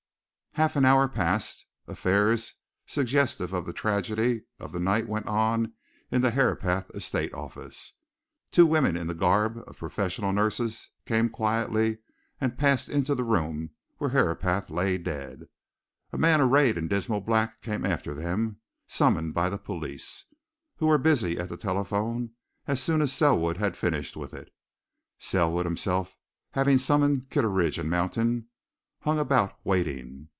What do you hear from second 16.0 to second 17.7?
A man arrayed in dismal black